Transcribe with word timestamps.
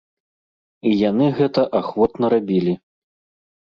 І 0.93 0.95
яны 1.09 1.29
гэта 1.41 1.69
ахвотна 1.83 2.25
рабілі. 2.39 2.73